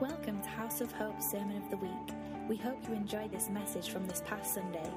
[0.00, 1.90] Welcome to House of Hope Sermon of the Week.
[2.48, 4.88] We hope you enjoy this message from this past Sunday.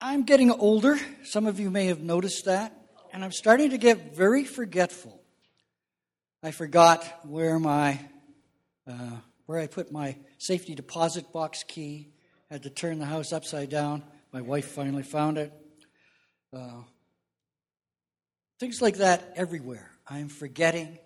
[0.00, 0.98] I'm getting older.
[1.22, 2.74] Some of you may have noticed that.
[3.12, 5.22] And I'm starting to get very forgetful.
[6.42, 8.00] I forgot where my
[8.88, 12.08] uh, where I put my safety deposit box key.
[12.50, 14.02] Had to turn the house upside down.
[14.32, 15.52] My wife finally found it.
[16.52, 16.82] Uh,
[18.58, 19.92] things like that everywhere.
[20.08, 20.98] I'm forgetting.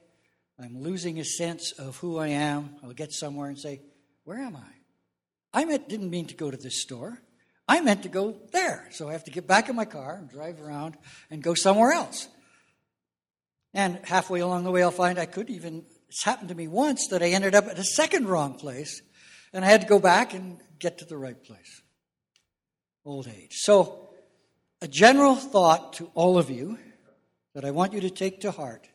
[0.59, 2.77] I'm losing a sense of who I am.
[2.83, 3.83] I'll get somewhere and say,
[4.25, 5.61] Where am I?
[5.61, 7.21] I meant, didn't mean to go to this store.
[7.69, 8.89] I meant to go there.
[8.93, 10.97] So I have to get back in my car and drive around
[11.31, 12.29] and go somewhere else.
[13.75, 17.09] And halfway along the way, I'll find I could even, it's happened to me once
[17.09, 19.03] that I ended up at a second wrong place
[19.53, 21.83] and I had to go back and get to the right place
[23.05, 23.53] old age.
[23.53, 24.11] So,
[24.81, 26.79] a general thought to all of you
[27.55, 28.89] that I want you to take to heart.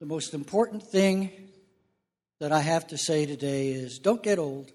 [0.00, 1.30] The most important thing
[2.44, 4.70] that I have to say today is don't get old.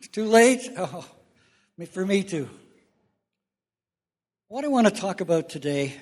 [0.00, 0.68] it's too late?
[0.76, 1.06] Oh,
[1.92, 2.50] for me too.
[4.48, 5.94] What I want to talk about today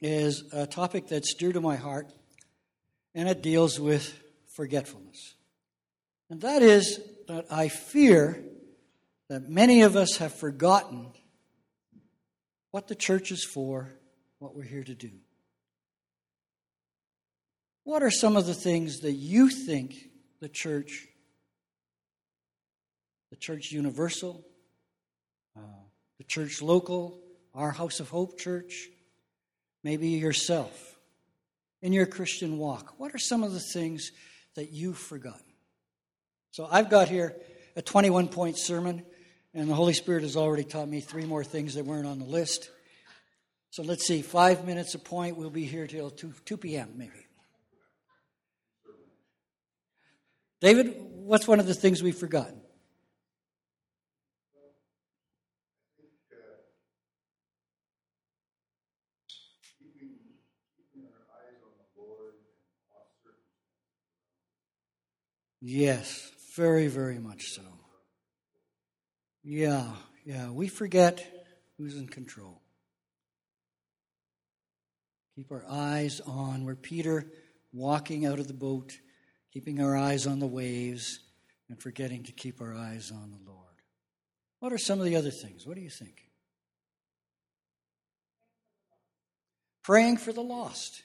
[0.00, 2.10] is a topic that's dear to my heart,
[3.14, 4.18] and it deals with
[4.56, 5.34] forgetfulness.
[6.30, 8.42] And that is that I fear
[9.28, 11.12] that many of us have forgotten
[12.70, 13.90] what the church is for,
[14.38, 15.10] what we're here to do.
[17.84, 19.94] What are some of the things that you think
[20.40, 21.06] the church,
[23.30, 24.44] the church universal,
[25.54, 25.60] uh,
[26.18, 27.20] the church local,
[27.54, 28.88] our House of Hope church,
[29.82, 30.96] maybe yourself,
[31.82, 34.10] in your Christian walk, what are some of the things
[34.54, 35.44] that you've forgotten?
[36.52, 37.36] So I've got here
[37.76, 39.02] a 21 point sermon,
[39.52, 42.24] and the Holy Spirit has already taught me three more things that weren't on the
[42.24, 42.70] list.
[43.70, 45.36] So let's see, five minutes a point.
[45.36, 47.23] We'll be here till 2, 2 p.m., maybe.
[50.64, 52.58] David, what's one of the things we've forgotten?
[65.60, 67.60] Yes, very, very much so.
[69.42, 69.90] Yeah,
[70.24, 70.48] yeah.
[70.48, 71.44] We forget
[71.76, 72.62] who's in control.
[75.36, 77.26] Keep our eyes on where Peter
[77.74, 78.98] walking out of the boat,
[79.54, 81.20] keeping our eyes on the waves,
[81.68, 83.60] and forgetting to keep our eyes on the Lord.
[84.58, 85.64] What are some of the other things?
[85.64, 86.28] What do you think?
[89.84, 91.02] Praying for the lost.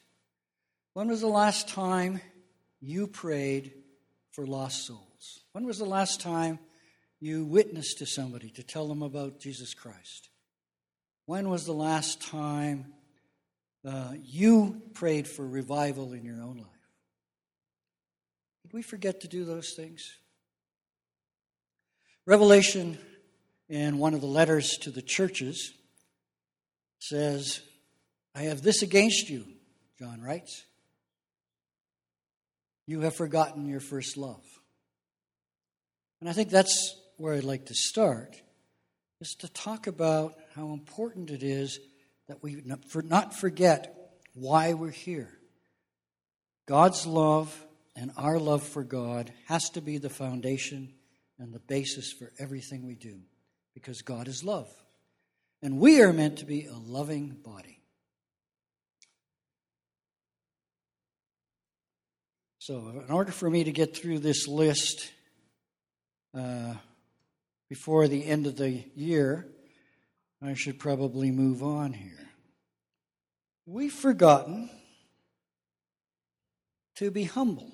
[0.93, 2.21] When was the last time
[2.81, 3.71] you prayed
[4.31, 5.41] for lost souls?
[5.51, 6.57] When was the last time
[7.19, 10.29] you witnessed to somebody to tell them about Jesus Christ?
[11.25, 12.93] When was the last time
[13.85, 16.78] uh, you prayed for revival in your own life?
[18.63, 20.01] Did we forget to do those things?
[22.25, 22.97] Revelation,
[23.69, 25.73] in one of the letters to the churches,
[26.99, 27.61] says,
[28.35, 29.45] I have this against you,
[29.97, 30.65] John writes.
[32.85, 34.43] You have forgotten your first love.
[36.19, 38.35] And I think that's where I'd like to start,
[39.21, 41.79] is to talk about how important it is
[42.27, 45.29] that we not forget why we're here.
[46.67, 47.65] God's love
[47.99, 50.93] and our love for God has to be the foundation
[51.37, 53.19] and the basis for everything we do,
[53.73, 54.69] because God is love.
[55.61, 57.81] And we are meant to be a loving body.
[62.59, 65.11] So, in order for me to get through this list,
[66.33, 66.75] uh,
[67.67, 69.45] before the end of the year,
[70.41, 72.29] I should probably move on here.
[73.65, 74.69] We've forgotten
[76.95, 77.73] to be humble.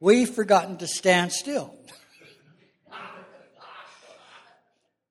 [0.00, 1.74] We've forgotten to stand still.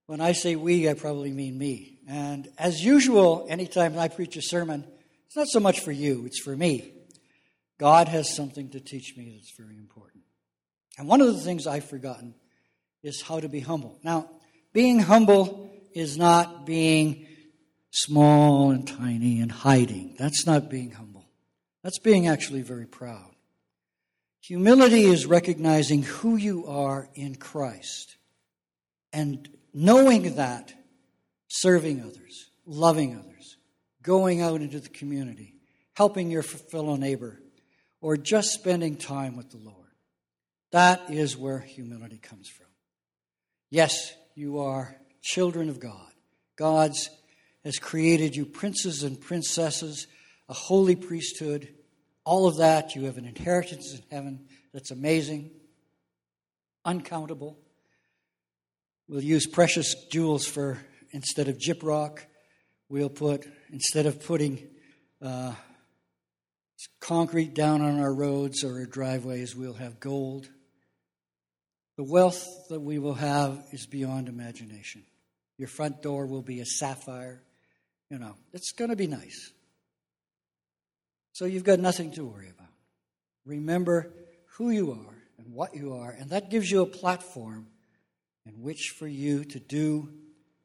[0.08, 2.00] when I say we, I probably mean me.
[2.08, 4.84] And as usual, anytime I preach a sermon,
[5.28, 6.92] it's not so much for you, it's for me.
[7.78, 10.24] God has something to teach me that's very important.
[10.98, 12.34] And one of the things I've forgotten
[13.04, 14.00] is how to be humble.
[14.04, 14.32] Now,
[14.74, 17.28] being humble is not being
[17.92, 20.16] small and tiny and hiding.
[20.18, 21.26] That's not being humble.
[21.84, 23.30] That's being actually very proud.
[24.50, 28.18] Humility is recognizing who you are in Christ
[29.14, 30.74] and knowing that,
[31.48, 33.58] serving others, loving others,
[34.02, 35.54] going out into the community,
[35.94, 37.40] helping your fellow neighbor,
[38.02, 39.94] or just spending time with the Lord.
[40.72, 42.66] That is where humility comes from.
[43.70, 46.10] Yes, you are children of God.
[46.56, 47.12] God's
[47.64, 50.08] has created you princes and princesses,
[50.48, 51.72] a holy priesthood,
[52.30, 52.96] all of that.
[52.96, 55.50] You have an inheritance in heaven that's amazing,
[56.86, 57.58] uncountable.
[59.08, 60.78] We'll use precious jewels for
[61.10, 62.20] instead of gyprock.
[62.88, 64.60] We'll put instead of putting
[65.20, 65.56] uh,
[67.02, 70.48] concrete down on our roads or our driveways, we'll have gold.
[71.98, 75.04] The wealth that we will have is beyond imagination.
[75.58, 77.42] Your front door will be a sapphire.
[78.12, 79.52] You know, it's going to be nice.
[81.40, 82.68] So you've got nothing to worry about.
[83.46, 84.12] Remember
[84.58, 87.68] who you are and what you are, and that gives you a platform
[88.46, 90.10] in which for you to do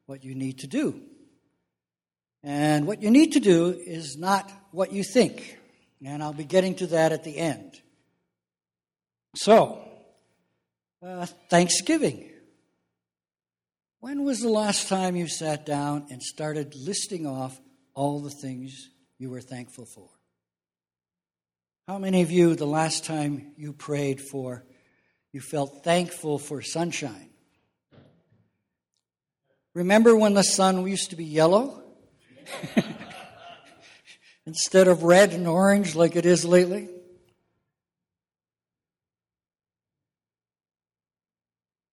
[0.05, 0.99] what you need to do.
[2.43, 5.57] And what you need to do is not what you think.
[6.03, 7.79] And I'll be getting to that at the end.
[9.33, 9.81] So,
[11.01, 12.29] uh, Thanksgiving.
[14.01, 17.57] When was the last time you sat down and started listing off
[17.93, 20.09] all the things you were thankful for?
[21.87, 24.65] How many of you, the last time you prayed for,
[25.31, 27.29] you felt thankful for sunshine?
[29.75, 31.83] Remember when the sun used to be yellow?
[34.47, 36.89] Instead of red and orange like it is lately?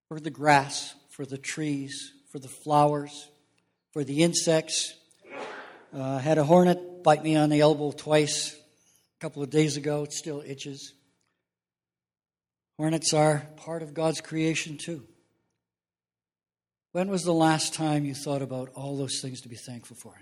[0.09, 3.29] For the grass, for the trees, for the flowers,
[3.93, 4.95] for the insects.
[5.95, 8.57] Uh, I had a hornet bite me on the elbow twice
[9.23, 10.03] couple of days ago.
[10.03, 10.95] It still itches.
[12.77, 15.05] Hornets are part of God's creation too.
[16.91, 20.13] When was the last time you thought about all those things to be thankful for?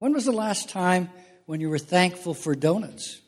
[0.00, 1.10] When was the last time
[1.46, 3.20] when you were thankful for donuts?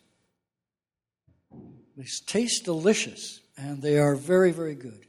[1.97, 5.07] They taste delicious and they are very, very good.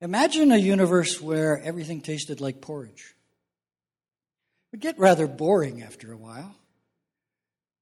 [0.00, 3.14] Imagine a universe where everything tasted like porridge.
[4.64, 6.56] It would get rather boring after a while.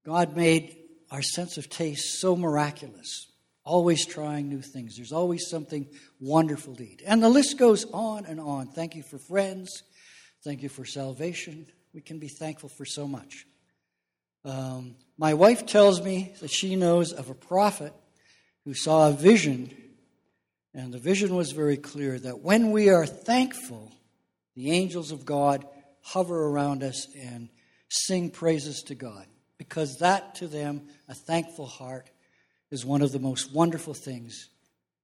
[0.05, 0.84] God made
[1.15, 3.29] our sense of taste so miraculous,
[3.63, 4.97] always trying new things.
[4.97, 5.87] There's always something
[6.19, 7.03] wonderful to eat.
[7.07, 8.67] And the list goes on and on.
[8.67, 9.85] Thank you for friends.
[10.43, 11.67] Thank you for salvation.
[11.95, 13.47] We can be thankful for so much.
[14.45, 17.93] Um, my wife tells me that she knows of a prophet
[18.65, 19.71] who saw a vision
[20.75, 23.93] and the vision was very clear that when we are thankful,
[24.57, 25.65] the angels of God
[26.03, 27.51] hover around us and
[27.89, 29.27] sing praises to God.
[29.69, 32.11] Because that to them, a thankful heart,
[32.71, 34.51] is one of the most wonderful things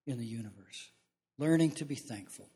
[0.07, 0.91] in the universe.
[1.39, 2.51] Learning to be thankful.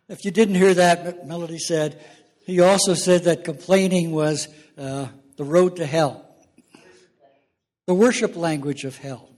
[0.08, 2.02] if you didn't hear that, Melody said,
[2.46, 4.48] he also said that complaining was
[4.78, 6.34] uh, the road to hell,
[7.86, 9.28] the worship language of hell.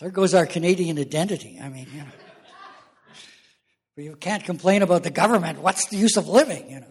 [0.00, 1.58] There goes our Canadian identity.
[1.60, 2.06] I mean, you know.
[3.96, 5.60] You can't complain about the government.
[5.60, 6.86] What's the use of living, you know?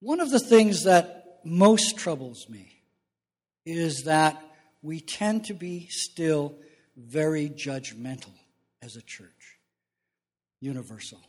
[0.00, 2.82] One of the things that most troubles me
[3.64, 4.42] is that
[4.82, 6.56] we tend to be still
[6.96, 8.34] very judgmental
[8.82, 9.58] as a church.
[10.60, 11.20] Universal.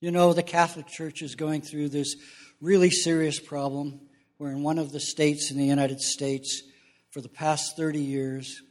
[0.00, 2.16] You know, the Catholic Church is going through this
[2.60, 4.00] really serious problem
[4.38, 6.62] where, in one of the states in the United States,
[7.10, 8.62] for the past 30 years,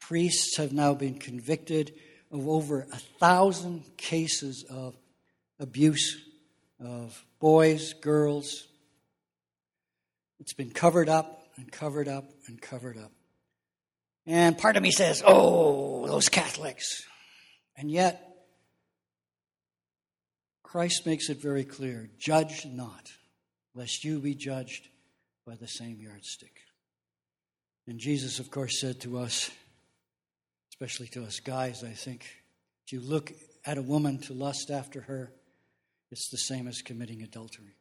[0.00, 1.94] priests have now been convicted
[2.30, 4.96] of over a thousand cases of
[5.60, 6.16] abuse
[6.80, 8.66] of boys, girls.
[10.40, 13.12] It's been covered up and covered up and covered up.
[14.26, 17.04] And part of me says, oh, those Catholics.
[17.76, 18.28] And yet,
[20.62, 23.12] Christ makes it very clear judge not,
[23.74, 24.88] lest you be judged
[25.46, 26.60] by the same yardstick.
[27.86, 29.50] And Jesus, of course, said to us,
[30.70, 32.24] especially to us guys, I think,
[32.86, 33.32] if you look
[33.64, 35.32] at a woman to lust after her,
[36.10, 37.74] it's the same as committing adultery.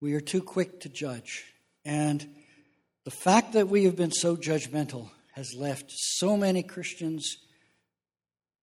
[0.00, 1.44] We are too quick to judge.
[1.84, 2.26] And
[3.04, 7.38] the fact that we have been so judgmental has left so many Christians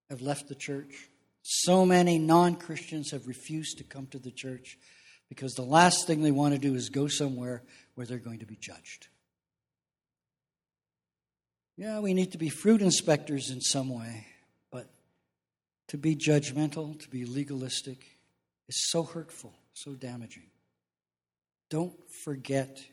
[0.09, 1.09] have left the church.
[1.41, 4.77] So many non Christians have refused to come to the church
[5.31, 7.63] because the last thing they want to do is go somewhere
[7.95, 9.07] where they're going to be judged.
[11.77, 14.27] Yeah, we need to be fruit inspectors in some way,
[14.71, 14.89] but
[15.87, 18.17] to be judgmental, to be legalistic,
[18.67, 20.49] is so hurtful, so damaging.
[21.69, 21.93] Don't
[22.25, 22.83] forget,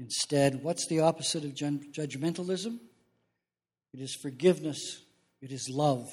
[0.00, 2.80] instead, what's the opposite of judgmentalism?
[3.94, 5.02] It is forgiveness,
[5.40, 6.08] it is love,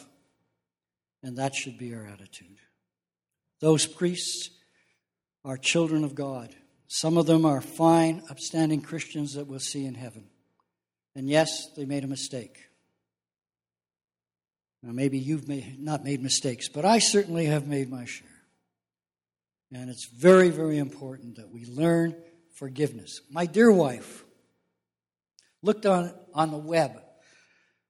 [1.23, 2.59] and that should be our attitude.
[3.61, 4.51] Those priests
[5.43, 6.53] are children of God.
[6.87, 10.27] Some of them are fine, upstanding Christians that we'll see in heaven.
[11.15, 12.57] And yes, they made a mistake.
[14.81, 18.27] Now, maybe you've made, not made mistakes, but I certainly have made my share.
[19.71, 22.15] And it's very, very important that we learn
[22.55, 23.21] forgiveness.
[23.29, 24.23] My dear wife
[25.61, 27.01] looked on, on the web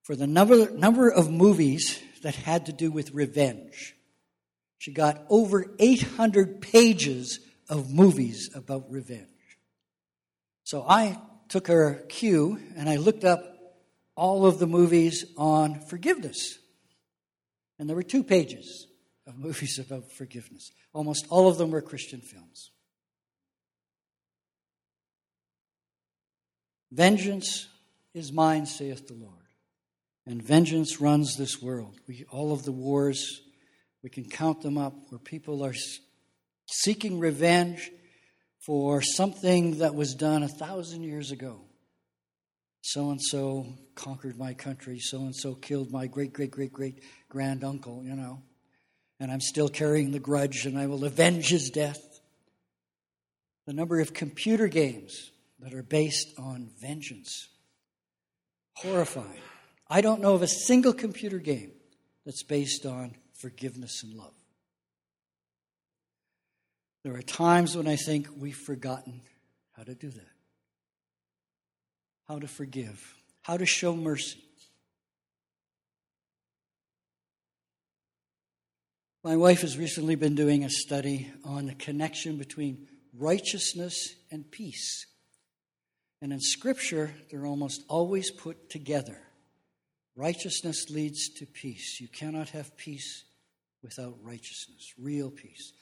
[0.04, 3.96] for the number, number of movies that had to do with revenge.
[4.80, 9.28] She got over 800 pages of movies about revenge.
[10.64, 11.20] So I
[11.50, 13.58] took her cue and I looked up
[14.16, 16.58] all of the movies on forgiveness.
[17.78, 18.88] And there were two pages
[19.28, 20.72] of movies about forgiveness.
[20.94, 22.72] Almost all of them were Christian films.
[26.92, 27.68] Vengeance
[28.14, 29.34] is mine, saith the Lord.
[30.26, 32.00] And vengeance runs this world.
[32.08, 33.42] We, all of the wars,
[34.04, 35.76] we can count them up where people are
[36.68, 37.92] seeking revenge
[38.66, 41.62] for something that was done a thousand years ago.
[42.82, 47.04] So and so conquered my country, so and so killed my great, great, great, great
[47.30, 48.44] grand uncle, you know
[49.20, 52.02] and I'm still carrying the grudge, and I will avenge his death.
[53.66, 57.50] The number of computer games that are based on vengeance.
[58.76, 59.42] Horrifying.
[59.90, 61.72] I don't know of a single computer game
[62.26, 64.34] that's based on forgiveness and love.
[67.04, 69.22] There are times when I think we've forgotten
[69.76, 70.28] how to do that,
[72.28, 74.44] how to forgive, how to show mercy.
[79.24, 85.06] My wife has recently been doing a study on the connection between righteousness and peace.
[86.22, 89.22] And in Scripture, they're almost always put together.
[90.16, 92.00] Righteousness leads to peace.
[92.02, 93.24] You cannot have peace
[93.82, 95.74] without righteousness, real peace.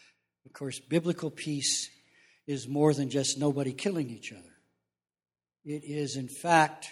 [0.46, 1.90] Of course, biblical peace
[2.46, 4.44] is more than just nobody killing each other,
[5.66, 6.90] it is, in fact,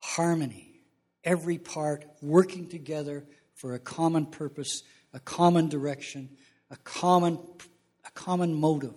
[0.00, 0.80] harmony,
[1.24, 4.82] every part working together for a common purpose,
[5.12, 6.30] a common direction,
[6.70, 7.38] a common,
[8.06, 8.94] a common motive.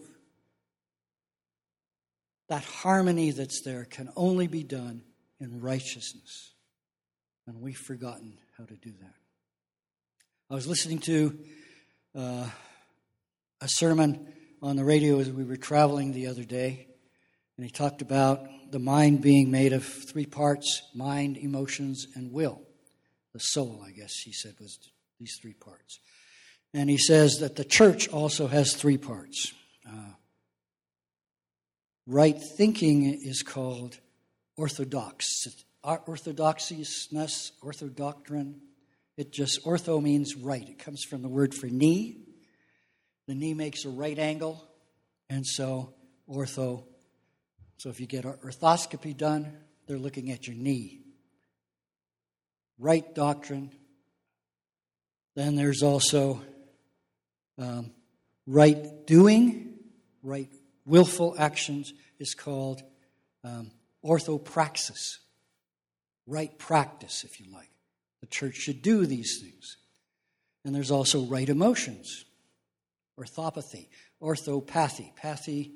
[2.47, 5.01] That harmony that's there can only be done
[5.39, 6.53] in righteousness.
[7.47, 9.24] And we've forgotten how to do that.
[10.47, 11.39] I was listening to
[12.13, 12.47] uh,
[13.61, 16.85] a sermon on the radio as we were traveling the other day,
[17.57, 22.61] and he talked about the mind being made of three parts mind, emotions, and will
[23.33, 24.77] the soul, I guess he said, was
[25.19, 25.99] these three parts.
[26.75, 29.51] And he says that the church also has three parts.
[29.83, 30.13] Uh,
[32.05, 33.97] right thinking is called
[34.57, 35.25] orthodox.
[35.83, 38.59] Orthodoxiness, orthodoctrine.
[39.17, 40.67] It just, ortho means right.
[40.67, 42.17] It comes from the word for knee.
[43.27, 44.63] The knee makes a right angle,
[45.29, 45.93] and so
[46.29, 46.83] ortho.
[47.77, 49.57] So if you get arthroscopy done,
[49.87, 51.05] they're looking at your knee
[52.77, 53.71] right doctrine.
[55.35, 56.41] Then there's also
[57.57, 57.91] um,
[58.45, 59.73] right doing,
[60.23, 60.49] right
[60.85, 62.81] willful actions is called
[63.43, 63.71] um,
[64.03, 65.17] orthopraxis,
[66.25, 67.69] right practice, if you like.
[68.25, 69.77] The church should do these things.
[70.63, 72.25] And there's also right emotions,
[73.19, 73.87] orthopathy,
[74.19, 75.13] orthopathy.
[75.15, 75.73] Pathy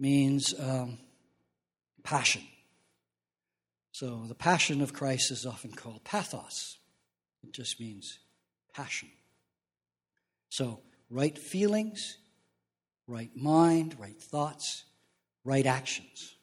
[0.00, 0.96] means um,
[2.02, 2.40] passion.
[3.92, 6.78] So the passion of Christ is often called pathos.
[7.42, 8.18] It just means
[8.74, 9.10] passion.
[10.48, 12.16] So, right feelings,
[13.06, 14.84] right mind, right thoughts,
[15.44, 16.34] right actions.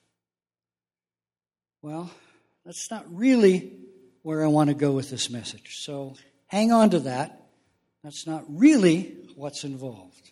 [1.82, 2.12] Well,
[2.64, 3.80] that's not really
[4.24, 5.78] where I want to go with this message.
[5.80, 6.16] So,
[6.48, 7.50] hang on to that.
[8.04, 10.32] That's not really what's involved.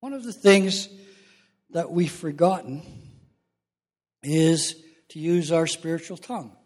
[0.00, 0.88] One of the things
[1.70, 2.82] that we've forgotten
[4.22, 4.76] is
[5.08, 6.56] to use our spiritual tongue.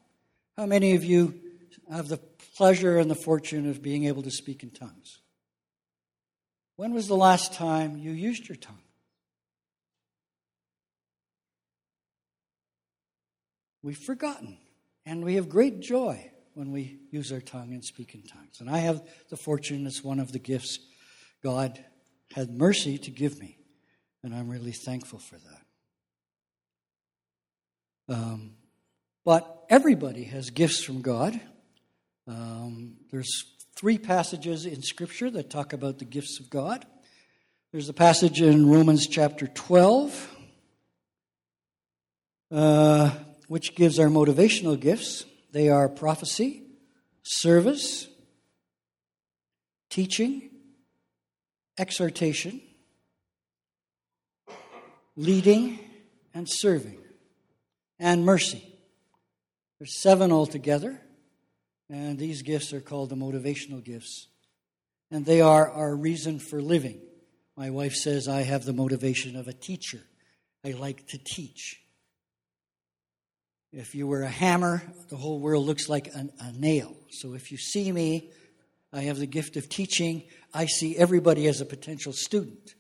[0.56, 1.40] How many of you
[1.90, 2.18] have the
[2.56, 5.20] pleasure and the fortune of being able to speak in tongues?
[6.76, 8.82] When was the last time you used your tongue?
[13.82, 14.58] We've forgotten.
[15.06, 18.60] And we have great joy when we use our tongue and speak in tongues.
[18.60, 20.78] And I have the fortune, it's one of the gifts
[21.42, 21.82] God
[22.32, 23.58] had mercy to give me.
[24.22, 25.62] And I'm really thankful for that.
[28.14, 28.52] Um,
[29.24, 31.40] but everybody has gifts from God.
[32.26, 33.44] Um, there's
[33.76, 36.84] three passages in Scripture that talk about the gifts of God.
[37.72, 40.36] There's a passage in Romans chapter 12,
[42.50, 43.10] uh,
[43.50, 45.24] which gives our motivational gifts.
[45.50, 46.62] They are prophecy,
[47.24, 48.06] service,
[49.90, 50.50] teaching,
[51.76, 52.60] exhortation,
[55.16, 55.80] leading,
[56.32, 57.00] and serving,
[57.98, 58.64] and mercy.
[59.80, 61.00] There's seven altogether,
[61.88, 64.28] and these gifts are called the motivational gifts.
[65.10, 67.00] And they are our reason for living.
[67.56, 70.02] My wife says I have the motivation of a teacher.
[70.64, 71.80] I like to teach.
[73.72, 76.96] If you were a hammer, the whole world looks like a, a nail.
[77.10, 78.30] So if you see me,
[78.92, 80.24] I have the gift of teaching.
[80.52, 82.74] I see everybody as a potential student.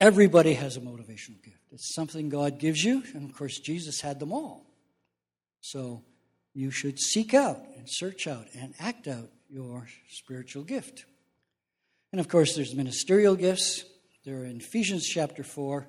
[0.00, 1.58] Everybody has a motivational gift.
[1.70, 4.66] It's something God gives you, and of course, Jesus had them all.
[5.60, 6.02] So
[6.54, 11.04] you should seek out and search out and act out your spiritual gift.
[12.12, 13.84] And of course, there's ministerial gifts.
[14.24, 15.86] They're in Ephesians chapter 4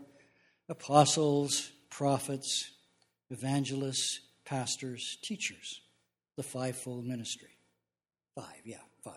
[0.69, 2.71] apostles, prophets,
[3.29, 5.81] evangelists, pastors, teachers,
[6.37, 7.57] the fivefold ministry.
[8.35, 9.13] Five, yeah, five.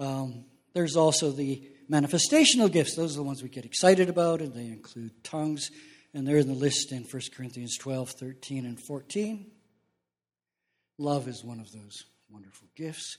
[0.00, 0.44] Um,
[0.74, 2.94] there's also the manifestational gifts.
[2.94, 5.70] Those are the ones we get excited about, and they include tongues,
[6.14, 9.50] and they're in the list in 1 Corinthians 12, 13, and 14.
[10.98, 13.18] Love is one of those wonderful gifts.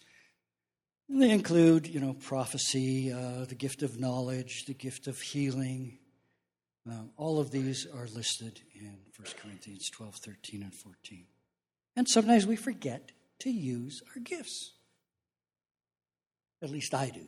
[1.10, 5.99] And they include, you know, prophecy, uh, the gift of knowledge, the gift of healing,
[6.88, 11.26] um, all of these are listed in 1 Corinthians 12, 13, and 14.
[11.96, 14.74] And sometimes we forget to use our gifts.
[16.62, 17.28] At least I do.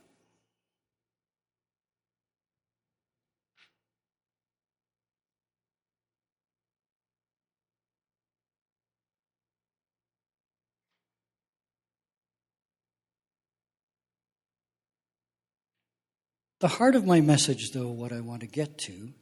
[16.61, 19.13] The heart of my message, though, what I want to get to,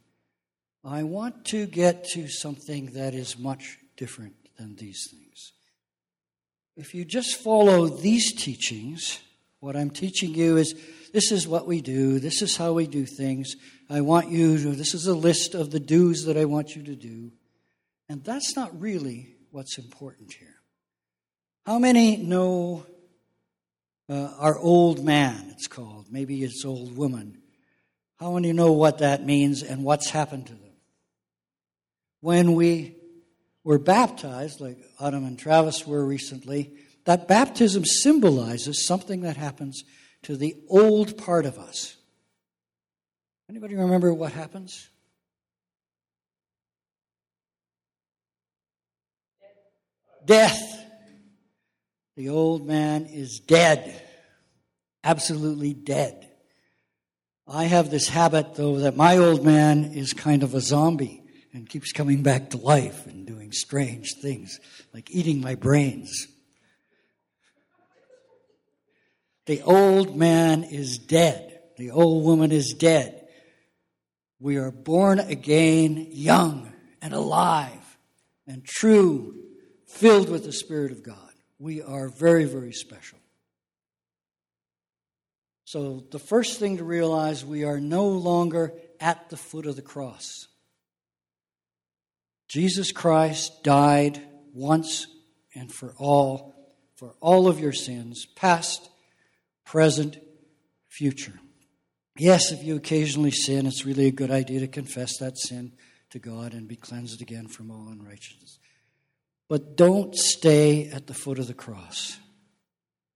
[0.84, 5.52] I want to get to something that is much different than these things.
[6.76, 9.20] If you just follow these teachings,
[9.60, 10.74] what I'm teaching you is
[11.12, 13.56] this is what we do, this is how we do things.
[13.90, 16.82] I want you to, this is a list of the do's that I want you
[16.84, 17.32] to do.
[18.08, 20.56] And that's not really what's important here.
[21.66, 22.86] How many know
[24.08, 26.06] uh, our old man, it's called?
[26.10, 27.42] Maybe it's old woman.
[28.18, 30.69] How many know what that means and what's happened to them?
[32.20, 32.96] When we
[33.64, 36.72] were baptized, like Autumn and Travis were recently,
[37.04, 39.82] that baptism symbolizes something that happens
[40.22, 41.96] to the old part of us.
[43.48, 44.88] Anybody remember what happens?
[50.24, 50.76] Death.
[52.16, 54.00] The old man is dead.
[55.02, 56.28] Absolutely dead.
[57.48, 61.20] I have this habit, though, that my old man is kind of a zombie
[61.52, 64.58] and keeps coming back to life and doing strange things,
[64.94, 66.26] like eating my brains.
[69.46, 71.60] The old man is dead.
[71.76, 73.26] The old woman is dead.
[74.38, 77.98] We are born again, young and alive
[78.46, 79.34] and true,
[79.86, 81.16] filled with the Spirit of God.
[81.58, 83.18] We are very, very special.
[85.64, 89.82] So, the first thing to realize we are no longer at the foot of the
[89.82, 90.48] cross.
[92.50, 94.20] Jesus Christ died
[94.52, 95.06] once
[95.54, 96.50] and for all
[96.96, 98.90] for all of your sins, past,
[99.64, 100.18] present,
[100.88, 101.38] future.
[102.18, 105.72] Yes, if you occasionally sin, it's really a good idea to confess that sin
[106.10, 108.58] to God and be cleansed again from all unrighteousness.
[109.48, 112.18] But don't stay at the foot of the cross.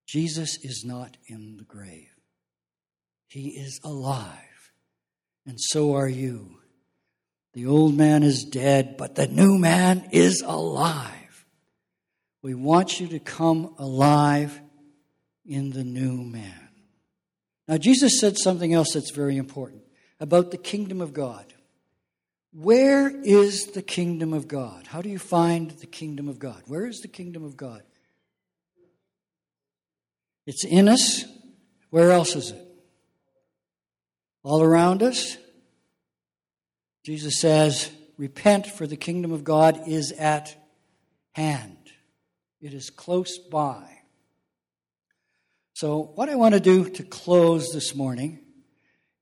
[0.07, 2.15] Jesus is not in the grave,
[3.27, 4.73] He is alive,
[5.45, 6.61] and so are you.
[7.55, 11.47] The old man is dead, but the new man is alive.
[12.43, 14.61] We want you to come alive
[15.47, 16.69] in the new man.
[17.69, 19.83] Now, Jesus said something else that's very important
[20.21, 21.47] about the kingdom of God.
[22.53, 24.87] Where is the kingdom of God?
[24.87, 26.63] How do you find the kingdom of God?
[26.67, 27.83] Where is the kingdom of God?
[30.47, 31.25] It's in us.
[31.91, 32.63] Where else is it?
[34.43, 35.37] All around us?
[37.05, 40.57] Jesus says, Repent, for the kingdom of God is at
[41.33, 41.77] hand,
[42.61, 43.85] it is close by.
[45.75, 48.39] So, what I want to do to close this morning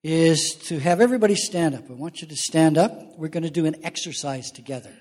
[0.05, 1.91] is to have everybody stand up.
[1.91, 3.19] I want you to stand up.
[3.19, 4.95] We're going to do an exercise together.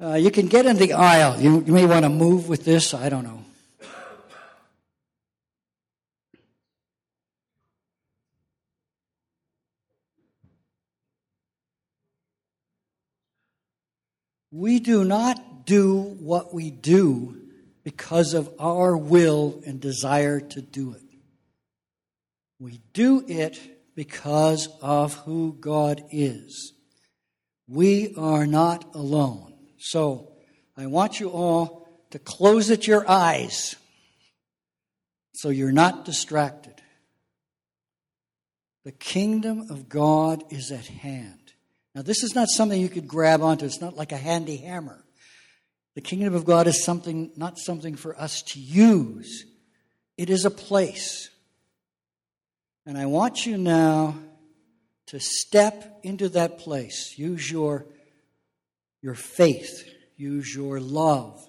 [0.00, 1.40] Uh, you can get in the aisle.
[1.40, 2.94] You, you may want to move with this.
[2.94, 3.44] I don't know.
[14.58, 17.40] We do not do what we do
[17.84, 21.02] because of our will and desire to do it.
[22.58, 23.60] We do it
[23.94, 26.72] because of who God is.
[27.68, 29.54] We are not alone.
[29.78, 30.32] So
[30.76, 33.76] I want you all to close at your eyes
[35.34, 36.82] so you're not distracted.
[38.84, 41.47] The kingdom of God is at hand.
[41.98, 45.04] Now, this is not something you could grab onto, it's not like a handy hammer.
[45.96, 49.44] The kingdom of God is something, not something for us to use,
[50.16, 51.28] it is a place.
[52.86, 54.16] And I want you now
[55.06, 57.18] to step into that place.
[57.18, 57.84] Use your,
[59.02, 59.82] your faith,
[60.16, 61.44] use your love.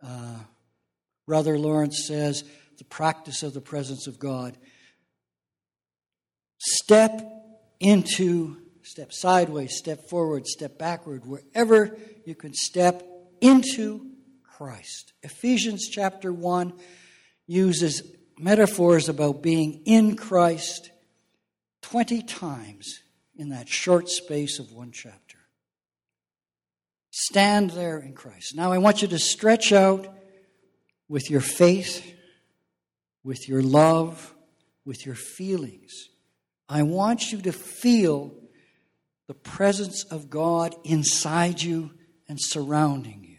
[0.00, 0.38] Uh,
[1.26, 2.44] Brother Lawrence says
[2.78, 4.56] the practice of the presence of God.
[6.58, 7.28] Step
[7.80, 13.02] into, step sideways, step forward, step backward, wherever you can step
[13.40, 14.12] into
[14.44, 15.12] Christ.
[15.22, 16.72] Ephesians chapter 1
[17.48, 18.02] uses
[18.38, 20.90] metaphors about being in Christ
[21.82, 23.00] 20 times
[23.36, 25.38] in that short space of one chapter.
[27.10, 28.54] Stand there in Christ.
[28.54, 30.06] Now I want you to stretch out
[31.08, 32.14] with your faith,
[33.24, 34.34] with your love,
[34.84, 35.92] with your feelings.
[36.68, 38.32] I want you to feel
[39.26, 41.90] the presence of God inside you
[42.28, 43.36] and surrounding you.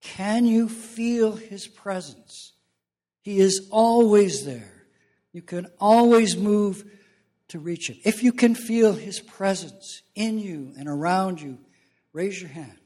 [0.00, 2.52] Can you feel His presence?
[3.22, 4.86] He is always there.
[5.32, 6.84] You can always move
[7.48, 7.98] to reach Him.
[8.04, 11.58] If you can feel His presence in you and around you,
[12.12, 12.76] raise your hand.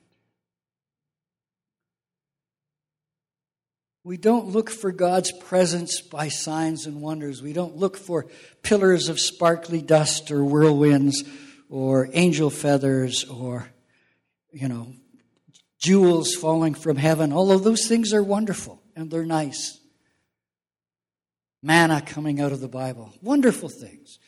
[4.02, 7.42] We don't look for God's presence by signs and wonders.
[7.42, 8.26] We don't look for
[8.62, 11.24] pillars of sparkly dust or whirlwinds
[11.68, 13.68] or angel feathers or,
[14.52, 14.92] you know,
[15.78, 17.32] jewels falling from heaven.
[17.32, 19.78] All of those things are wonderful and they're nice
[21.64, 23.12] manna coming out of the Bible.
[23.22, 24.18] Wonderful things.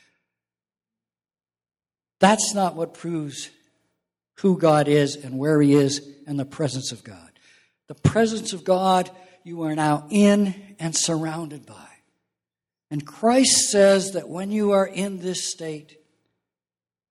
[2.18, 3.50] That's not what proves
[4.38, 7.30] who God is and where He is and the presence of God.
[7.88, 9.10] The presence of God
[9.44, 11.86] you are now in and surrounded by.
[12.90, 15.98] And Christ says that when you are in this state,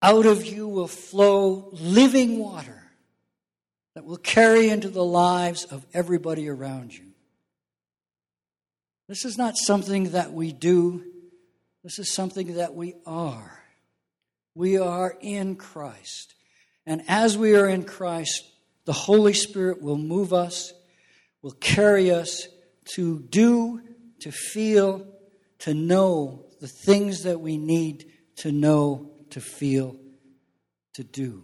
[0.05, 2.91] out of you will flow living water
[3.95, 7.05] that will carry into the lives of everybody around you.
[9.07, 11.03] This is not something that we do,
[11.83, 13.63] this is something that we are.
[14.53, 16.35] We are in Christ.
[16.85, 18.47] And as we are in Christ,
[18.85, 20.71] the Holy Spirit will move us,
[21.41, 22.47] will carry us
[22.93, 23.81] to do,
[24.19, 25.07] to feel,
[25.59, 28.05] to know the things that we need
[28.37, 29.97] to know, to feel,
[30.93, 31.43] to do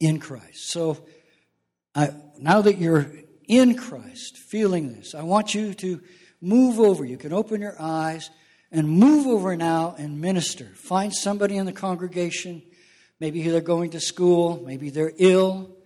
[0.00, 0.70] in Christ.
[0.70, 1.04] So
[1.94, 3.12] I, now that you're
[3.48, 6.00] in Christ, feeling this, I want you to
[6.40, 7.04] move over.
[7.04, 8.30] You can open your eyes
[8.70, 10.64] and move over now and minister.
[10.74, 12.62] Find somebody in the congregation.
[13.20, 14.62] Maybe they're going to school.
[14.64, 15.76] Maybe they're ill.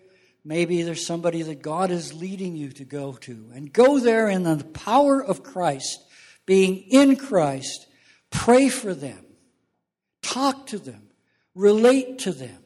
[0.44, 3.50] Maybe there's somebody that God is leading you to go to.
[3.52, 5.98] And go there in the power of Christ,
[6.46, 7.88] being in Christ.
[8.30, 9.25] Pray for them.
[10.36, 11.08] Talk to them.
[11.54, 12.62] Relate to them.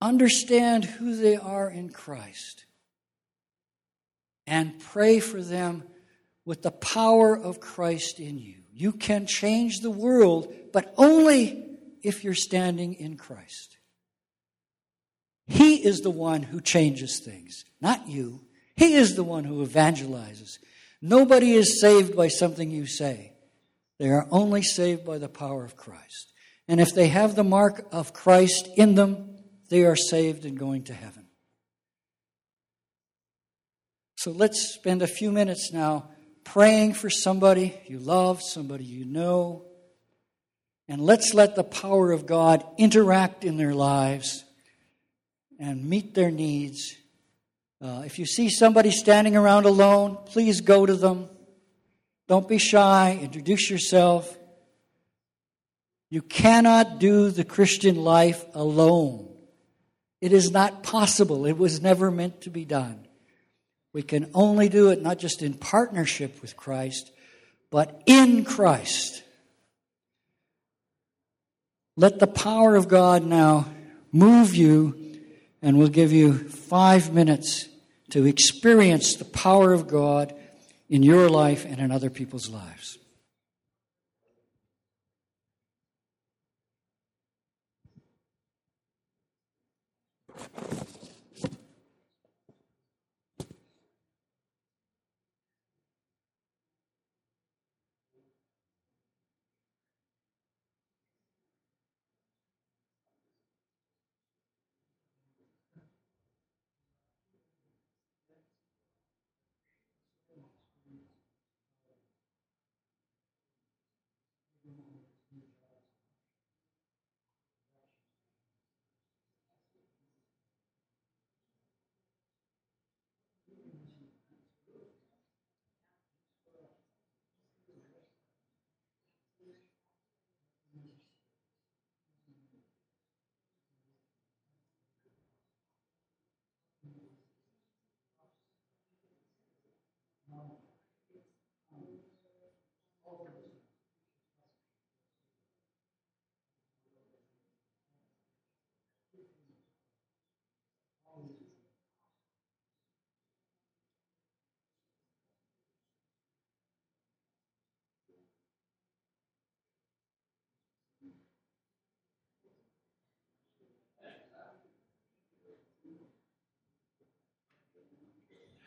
[0.00, 2.64] Understand who they are in Christ
[4.46, 5.82] and pray for them
[6.44, 8.58] with the power of Christ in you.
[8.72, 13.78] You can change the world, but only if you're standing in Christ.
[15.48, 18.42] He is the one who changes things, not you.
[18.76, 20.58] He is the one who evangelizes.
[21.00, 23.31] Nobody is saved by something you say.
[23.98, 26.32] They are only saved by the power of Christ.
[26.68, 29.36] And if they have the mark of Christ in them,
[29.68, 31.26] they are saved and going to heaven.
[34.16, 36.10] So let's spend a few minutes now
[36.44, 39.66] praying for somebody you love, somebody you know,
[40.88, 44.44] and let's let the power of God interact in their lives
[45.58, 46.94] and meet their needs.
[47.80, 51.28] Uh, if you see somebody standing around alone, please go to them.
[52.28, 53.18] Don't be shy.
[53.20, 54.38] Introduce yourself.
[56.10, 59.28] You cannot do the Christian life alone.
[60.20, 61.46] It is not possible.
[61.46, 63.06] It was never meant to be done.
[63.92, 67.10] We can only do it not just in partnership with Christ,
[67.70, 69.22] but in Christ.
[71.96, 73.66] Let the power of God now
[74.12, 75.18] move you,
[75.60, 77.68] and we'll give you five minutes
[78.10, 80.34] to experience the power of God
[80.92, 82.98] in your life and in other people's lives.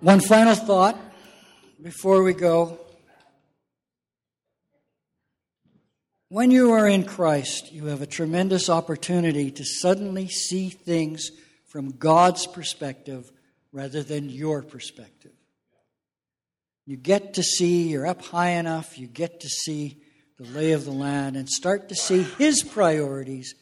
[0.00, 0.96] One final thought
[1.82, 2.78] before we go.
[6.28, 11.32] When you are in Christ, you have a tremendous opportunity to suddenly see things
[11.66, 13.28] from God's perspective
[13.72, 15.32] rather than your perspective.
[16.86, 20.00] You get to see, you're up high enough, you get to see
[20.38, 23.52] the lay of the land and start to see His priorities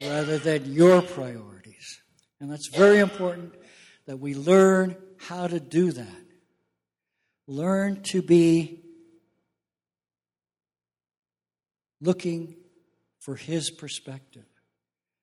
[0.00, 2.00] rather than your priorities.
[2.38, 3.54] And that's very important
[4.06, 6.24] that we learn how to do that.
[7.46, 8.80] Learn to be
[12.00, 12.56] looking
[13.18, 14.46] for his perspective.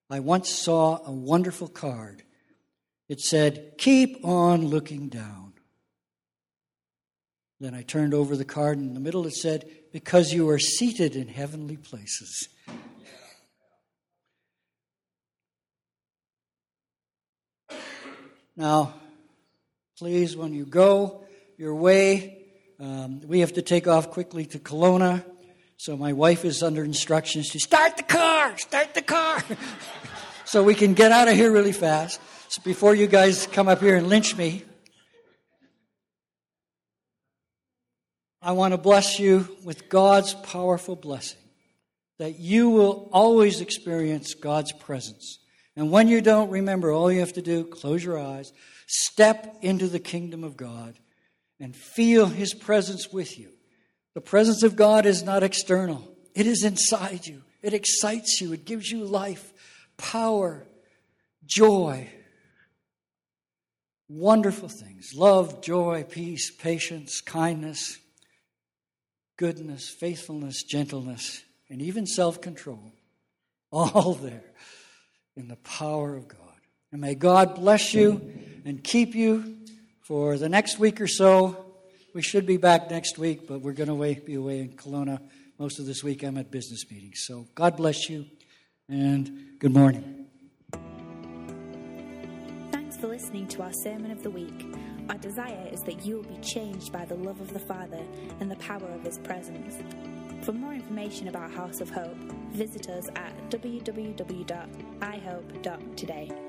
[0.09, 2.23] I once saw a wonderful card.
[3.09, 5.53] It said, Keep on looking down.
[7.59, 10.59] Then I turned over the card, and in the middle it said, Because you are
[10.59, 12.49] seated in heavenly places.
[18.55, 18.93] Now,
[19.97, 21.23] Please, when you go
[21.57, 22.45] your way,
[22.79, 25.25] um, we have to take off quickly to Kelowna.
[25.77, 29.43] So my wife is under instructions to start the car, start the car,
[30.45, 32.21] so we can get out of here really fast.
[32.47, 34.65] So before you guys come up here and lynch me,
[38.39, 41.39] I want to bless you with God's powerful blessing
[42.19, 45.39] that you will always experience God's presence.
[45.75, 48.53] And when you don't, remember, all you have to do, close your eyes,
[48.87, 50.97] Step into the kingdom of God
[51.59, 53.49] and feel His presence with you.
[54.15, 57.43] The presence of God is not external, it is inside you.
[57.61, 59.51] It excites you, it gives you life,
[59.97, 60.65] power,
[61.45, 62.07] joy.
[64.09, 67.97] Wonderful things love, joy, peace, patience, kindness,
[69.35, 72.93] goodness, faithfulness, gentleness, and even self control.
[73.69, 74.53] All there
[75.35, 76.46] in the power of God.
[76.91, 78.21] And may God bless you
[78.65, 79.57] and keep you
[80.01, 81.65] for the next week or so.
[82.15, 85.19] We should be back next week, but we're going to be away in Kelowna
[85.59, 86.23] most of this week.
[86.23, 87.23] I'm at business meetings.
[87.25, 88.25] So God bless you
[88.87, 90.27] and good morning.
[92.71, 94.73] Thanks for listening to our Sermon of the Week.
[95.09, 98.01] Our desire is that you will be changed by the love of the Father
[98.39, 99.75] and the power of His presence.
[100.43, 102.17] For more information about House of Hope,
[102.51, 106.46] visit us at www.ihope.today.